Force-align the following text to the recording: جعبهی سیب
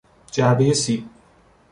جعبهی 0.31 0.73
سیب 0.73 1.09